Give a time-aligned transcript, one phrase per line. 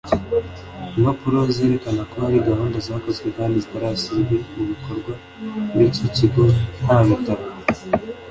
[0.97, 5.13] impapuro zerekana ko hari gahunda zakozwe kandi zitarashyizwe mu bikorwa
[5.71, 6.43] Muri icyo kigo
[6.83, 7.45] nta bitabo